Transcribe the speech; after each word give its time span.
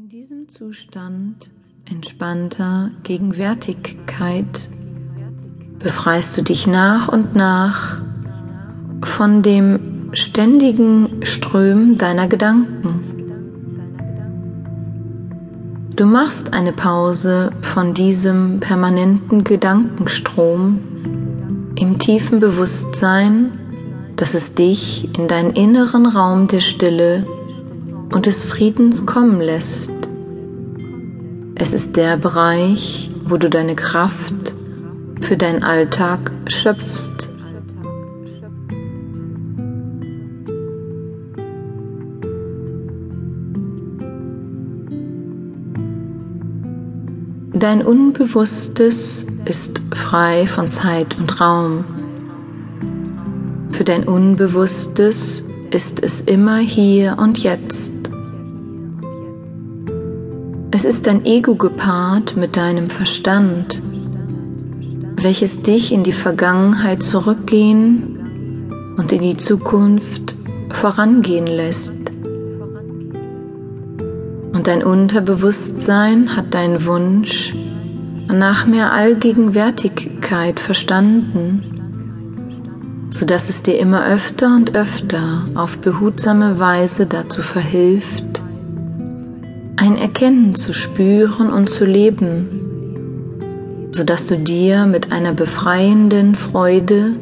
In 0.00 0.08
diesem 0.08 0.48
Zustand 0.48 1.50
entspannter 1.90 2.92
Gegenwärtigkeit 3.02 4.70
befreist 5.80 6.38
du 6.38 6.42
dich 6.42 6.68
nach 6.68 7.08
und 7.08 7.34
nach 7.34 8.00
von 9.02 9.42
dem 9.42 10.10
ständigen 10.12 11.24
Strömen 11.24 11.96
deiner 11.96 12.28
Gedanken. 12.28 13.00
Du 15.96 16.06
machst 16.06 16.52
eine 16.52 16.72
Pause 16.72 17.50
von 17.62 17.92
diesem 17.92 18.60
permanenten 18.60 19.42
Gedankenstrom 19.42 20.78
im 21.74 21.98
tiefen 21.98 22.38
Bewusstsein, 22.38 23.50
dass 24.14 24.34
es 24.34 24.54
dich 24.54 25.12
in 25.18 25.26
deinen 25.26 25.50
inneren 25.50 26.06
Raum 26.06 26.46
der 26.46 26.60
Stille 26.60 27.26
und 28.12 28.26
des 28.26 28.44
Friedens 28.44 29.06
kommen 29.06 29.40
lässt. 29.40 29.92
Es 31.54 31.72
ist 31.74 31.96
der 31.96 32.16
Bereich, 32.16 33.10
wo 33.24 33.36
du 33.36 33.50
deine 33.50 33.74
Kraft 33.74 34.54
für 35.20 35.36
deinen 35.36 35.62
Alltag 35.62 36.30
schöpfst. 36.46 37.28
Dein 47.52 47.84
Unbewusstes 47.84 49.26
ist 49.44 49.80
frei 49.92 50.46
von 50.46 50.70
Zeit 50.70 51.18
und 51.18 51.40
Raum. 51.40 51.84
Für 53.72 53.82
dein 53.82 54.04
Unbewusstes 54.04 55.42
ist 55.72 56.00
es 56.00 56.20
immer 56.20 56.58
hier 56.58 57.16
und 57.18 57.38
jetzt. 57.38 57.97
Ist 60.88 61.06
dein 61.06 61.26
Ego 61.26 61.54
gepaart 61.54 62.38
mit 62.38 62.56
deinem 62.56 62.88
Verstand, 62.88 63.82
welches 65.16 65.60
dich 65.60 65.92
in 65.92 66.02
die 66.02 66.14
Vergangenheit 66.14 67.02
zurückgehen 67.02 68.94
und 68.96 69.12
in 69.12 69.20
die 69.20 69.36
Zukunft 69.36 70.34
vorangehen 70.70 71.46
lässt. 71.46 71.92
Und 74.54 74.66
dein 74.66 74.82
Unterbewusstsein 74.82 76.34
hat 76.34 76.54
deinen 76.54 76.86
Wunsch 76.86 77.52
nach 78.28 78.66
mehr 78.66 78.90
Allgegenwärtigkeit 78.90 80.58
verstanden, 80.58 83.10
sodass 83.10 83.50
es 83.50 83.62
dir 83.62 83.78
immer 83.78 84.06
öfter 84.06 84.56
und 84.56 84.74
öfter 84.74 85.48
auf 85.54 85.80
behutsame 85.80 86.58
Weise 86.58 87.04
dazu 87.04 87.42
verhilft, 87.42 88.24
ein 89.78 89.96
Erkennen 89.96 90.56
zu 90.56 90.72
spüren 90.72 91.52
und 91.52 91.70
zu 91.70 91.84
leben, 91.84 93.88
sodass 93.92 94.26
du 94.26 94.36
dir 94.36 94.86
mit 94.86 95.12
einer 95.12 95.32
befreienden 95.32 96.34
Freude 96.34 97.14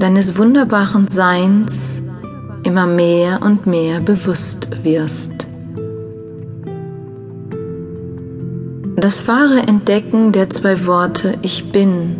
deines 0.00 0.36
wunderbaren 0.36 1.06
Seins 1.06 2.02
immer 2.64 2.86
mehr 2.86 3.40
und 3.42 3.66
mehr 3.66 4.00
bewusst 4.00 4.68
wirst. 4.82 5.46
Das 8.96 9.28
wahre 9.28 9.60
Entdecken 9.60 10.32
der 10.32 10.50
zwei 10.50 10.86
Worte 10.86 11.38
Ich 11.42 11.70
bin 11.70 12.16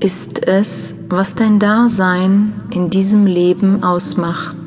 ist 0.00 0.44
es, 0.46 0.94
was 1.08 1.36
dein 1.36 1.60
Dasein 1.60 2.52
in 2.70 2.90
diesem 2.90 3.26
Leben 3.26 3.84
ausmacht. 3.84 4.63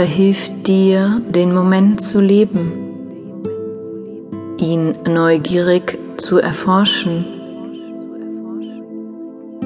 Verhilft 0.00 0.66
dir, 0.66 1.20
den 1.28 1.52
Moment 1.52 2.00
zu 2.00 2.20
leben, 2.22 2.72
ihn 4.56 4.94
neugierig 5.06 5.98
zu 6.16 6.38
erforschen, 6.38 7.26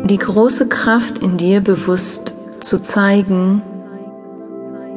die 0.06 0.19
große 0.19 0.66
Kraft 0.66 1.19
in 1.19 1.36
dir 1.36 1.60
bewusst 1.60 2.34
zu 2.59 2.82
zeigen, 2.82 3.62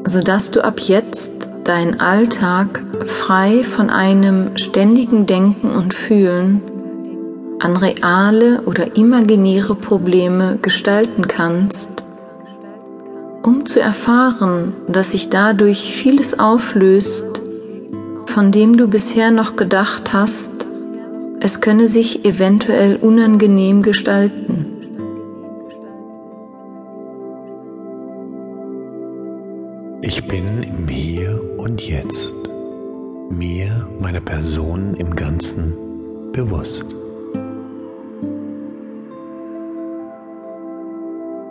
sodass 0.07 0.49
du 0.49 0.63
ab 0.63 0.79
jetzt 0.79 1.47
deinen 1.65 1.99
Alltag 1.99 2.83
frei 3.05 3.61
von 3.63 3.91
einem 3.91 4.57
ständigen 4.57 5.27
Denken 5.27 5.69
und 5.69 5.93
Fühlen 5.93 6.63
an 7.59 7.77
reale 7.77 8.63
oder 8.63 8.97
imaginäre 8.97 9.75
Probleme 9.75 10.57
gestalten 10.63 11.27
kannst 11.27 11.96
um 13.47 13.65
zu 13.65 13.79
erfahren, 13.79 14.73
dass 14.89 15.11
sich 15.11 15.29
dadurch 15.29 15.93
vieles 15.93 16.37
auflöst, 16.37 17.23
von 18.25 18.51
dem 18.51 18.75
du 18.75 18.89
bisher 18.89 19.31
noch 19.31 19.55
gedacht 19.55 20.11
hast, 20.11 20.51
es 21.39 21.61
könne 21.61 21.87
sich 21.87 22.25
eventuell 22.25 22.97
unangenehm 22.97 23.83
gestalten. 23.83 24.65
Ich 30.01 30.27
bin 30.27 30.63
im 30.63 30.89
Hier 30.89 31.41
und 31.57 31.81
Jetzt, 31.81 32.35
mir, 33.29 33.87
meiner 34.01 34.21
Person 34.21 34.93
im 34.95 35.15
Ganzen 35.15 35.73
bewusst. 36.33 37.06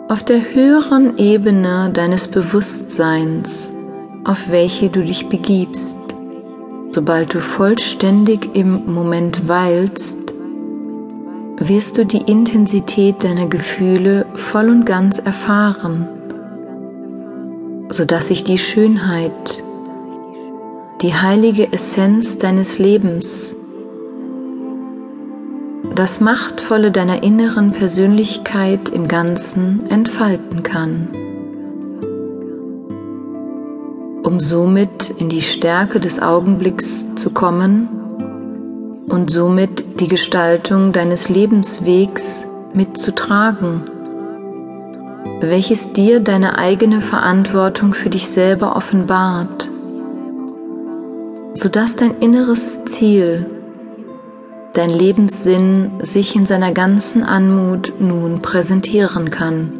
Auf 0.09 0.23
der 0.23 0.53
höheren 0.53 1.17
Ebene 1.17 1.89
deines 1.93 2.29
Bewusstseins, 2.29 3.73
auf 4.23 4.49
welche 4.49 4.89
du 4.89 5.03
dich 5.03 5.27
begibst, 5.27 5.97
sobald 6.91 7.33
du 7.33 7.41
vollständig 7.41 8.55
im 8.55 8.85
Moment 8.93 9.49
weilst, 9.49 10.33
wirst 11.57 11.97
du 11.97 12.05
die 12.05 12.21
Intensität 12.21 13.23
deiner 13.23 13.47
Gefühle 13.47 14.25
voll 14.35 14.69
und 14.69 14.85
ganz 14.85 15.19
erfahren, 15.19 16.07
sodass 17.89 18.29
sich 18.29 18.45
die 18.45 18.57
Schönheit, 18.57 19.61
die 21.01 21.13
heilige 21.13 21.73
Essenz 21.73 22.37
deines 22.37 22.79
Lebens 22.79 23.56
das 25.97 26.19
Machtvolle 26.19 26.91
deiner 26.91 27.23
inneren 27.23 27.71
Persönlichkeit 27.71 28.87
im 28.89 29.07
Ganzen 29.07 29.89
entfalten 29.89 30.61
kann, 30.61 31.07
um 34.21 34.39
somit 34.39 35.09
in 35.17 35.27
die 35.27 35.41
Stärke 35.41 35.99
des 35.99 36.21
Augenblicks 36.21 37.15
zu 37.15 37.31
kommen 37.31 37.89
und 39.09 39.31
somit 39.31 39.99
die 39.99 40.07
Gestaltung 40.07 40.91
deines 40.91 41.29
Lebenswegs 41.29 42.45
mitzutragen, 42.75 43.81
welches 45.41 45.93
dir 45.93 46.19
deine 46.19 46.59
eigene 46.59 47.01
Verantwortung 47.01 47.95
für 47.95 48.11
dich 48.11 48.27
selber 48.27 48.75
offenbart, 48.75 49.71
sodass 51.55 51.95
dein 51.95 52.19
inneres 52.19 52.85
Ziel 52.85 53.47
dein 54.77 54.91
Lebenssinn 54.91 55.91
sich 56.03 56.35
in 56.35 56.45
seiner 56.45 56.71
ganzen 56.71 57.23
Anmut 57.23 57.93
nun 57.99 58.43
präsentieren 58.43 59.31
kann. 59.31 59.73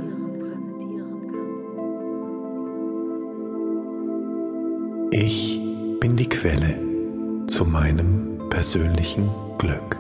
Ich 5.11 5.59
bin 5.99 6.15
die 6.15 6.27
Quelle 6.27 6.79
zu 7.45 7.65
meinem 7.65 8.39
persönlichen 8.49 9.29
Glück. 9.59 9.99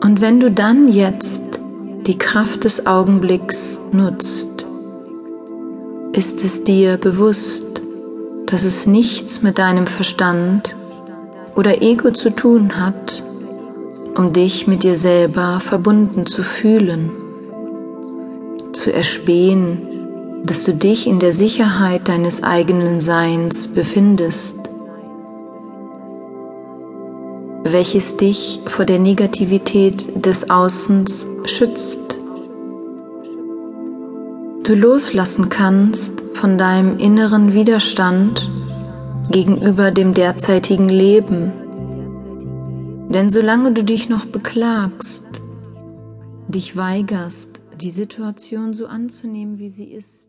Und 0.00 0.22
wenn 0.22 0.40
du 0.40 0.50
dann 0.50 0.88
jetzt 0.88 1.60
die 2.06 2.16
Kraft 2.16 2.64
des 2.64 2.86
Augenblicks 2.86 3.78
nutzt, 3.92 4.64
ist 6.14 6.42
es 6.42 6.64
dir 6.64 6.96
bewusst, 6.96 7.82
dass 8.46 8.64
es 8.64 8.86
nichts 8.86 9.42
mit 9.42 9.58
deinem 9.58 9.86
Verstand 9.86 10.74
oder 11.58 11.82
Ego 11.82 12.12
zu 12.12 12.30
tun 12.30 12.78
hat, 12.78 13.24
um 14.16 14.32
dich 14.32 14.68
mit 14.68 14.84
dir 14.84 14.96
selber 14.96 15.58
verbunden 15.58 16.24
zu 16.24 16.44
fühlen, 16.44 17.10
zu 18.72 18.92
erspähen, 18.92 20.44
dass 20.44 20.62
du 20.62 20.72
dich 20.72 21.08
in 21.08 21.18
der 21.18 21.32
Sicherheit 21.32 22.06
deines 22.06 22.44
eigenen 22.44 23.00
Seins 23.00 23.66
befindest, 23.66 24.56
welches 27.64 28.16
dich 28.16 28.60
vor 28.66 28.84
der 28.84 29.00
Negativität 29.00 30.24
des 30.24 30.50
Außens 30.50 31.26
schützt. 31.46 32.20
Du 34.62 34.76
loslassen 34.76 35.48
kannst 35.48 36.22
von 36.34 36.56
deinem 36.56 36.98
inneren 36.98 37.52
Widerstand 37.52 38.48
gegenüber 39.30 39.90
dem 39.90 40.14
derzeitigen 40.14 40.88
Leben. 40.88 41.52
Denn 43.10 43.30
solange 43.30 43.72
du 43.72 43.84
dich 43.84 44.08
noch 44.08 44.26
beklagst, 44.26 45.24
dich 46.48 46.76
weigerst, 46.76 47.60
die 47.80 47.90
Situation 47.90 48.72
so 48.74 48.86
anzunehmen, 48.86 49.58
wie 49.58 49.70
sie 49.70 49.92
ist, 49.92 50.27